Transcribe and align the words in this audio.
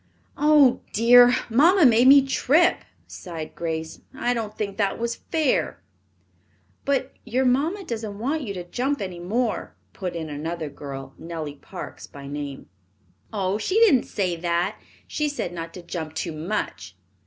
"Oh, 0.35 0.81
dear, 0.93 1.31
mamma 1.47 1.85
made 1.85 2.07
me 2.07 2.25
trip," 2.25 2.77
sighed 3.05 3.53
Grace. 3.53 3.99
"I 4.15 4.33
don't 4.33 4.57
think 4.57 4.77
that 4.77 4.97
was 4.97 5.17
fair." 5.31 5.79
"But 6.85 7.13
your 7.23 7.45
mamma 7.45 7.83
doesn't 7.83 8.17
want 8.17 8.41
you 8.41 8.51
to 8.55 8.63
jump 8.63 8.99
any 8.99 9.19
more," 9.19 9.75
put 9.93 10.15
in 10.15 10.27
another 10.27 10.71
girl, 10.71 11.13
Nellie 11.19 11.53
Parks 11.57 12.07
by 12.07 12.25
name. 12.25 12.67
"Oh, 13.31 13.59
she 13.59 13.75
didn't 13.79 14.07
say 14.07 14.35
that. 14.37 14.79
She 15.05 15.29
said 15.29 15.53
not 15.53 15.71
to 15.75 15.83
jump 15.83 16.15
too 16.15 16.31
much." 16.31 16.95